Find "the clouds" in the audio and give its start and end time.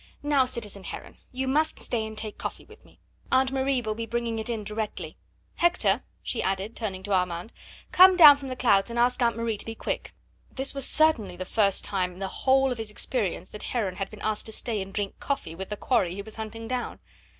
8.47-8.89